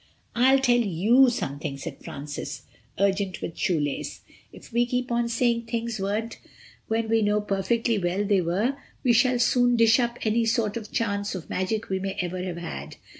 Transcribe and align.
'""I'll 0.35 0.57
tell 0.57 0.79
you 0.79 1.29
something," 1.29 1.77
said 1.77 2.03
Francis, 2.03 2.63
urgent 2.97 3.39
with 3.39 3.55
shoelace, 3.55 4.21
"if 4.51 4.73
we 4.73 4.87
keep 4.87 5.11
on 5.11 5.29
saying 5.29 5.67
things 5.67 5.99
weren't 5.99 6.39
when 6.87 7.07
we 7.07 7.21
know 7.21 7.39
perfectly 7.39 7.99
well 7.99 8.25
they 8.25 8.41
were, 8.41 8.77
we 9.03 9.13
shall 9.13 9.37
soon 9.37 9.75
dish 9.75 9.99
up 9.99 10.17
any 10.23 10.43
sort 10.43 10.75
of 10.75 10.91
chance 10.91 11.35
of 11.35 11.51
magic 11.51 11.87
we 11.89 11.99
may 11.99 12.13
ever 12.19 12.41
have 12.41 12.57
had. 12.57 12.95